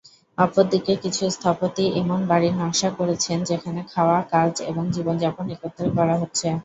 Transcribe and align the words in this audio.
অপরদিকে, 0.37 0.93
কিছু 0.95 1.23
স্থপতি 1.35 1.85
এমন 2.01 2.19
বাড়ির 2.27 2.53
নকশা 2.55 2.89
করেছেন 2.99 3.37
যেখানে 3.43 3.81
খাওয়া, 3.93 4.17
কাজ 4.33 4.53
এবং 4.69 4.83
জীবনযাপন 4.95 5.45
একত্রে 5.55 5.87
করা 5.97 6.15
হচ্ছে। 6.21 6.47